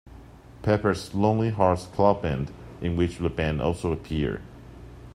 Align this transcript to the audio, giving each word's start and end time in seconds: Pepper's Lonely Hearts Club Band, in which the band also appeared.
Pepper's 0.63 1.13
Lonely 1.13 1.51
Hearts 1.51 1.85
Club 1.85 2.23
Band, 2.23 2.51
in 2.81 2.95
which 2.95 3.19
the 3.19 3.29
band 3.29 3.61
also 3.61 3.91
appeared. 3.91 4.41